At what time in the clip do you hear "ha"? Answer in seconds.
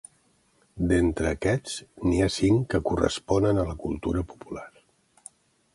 2.27-2.31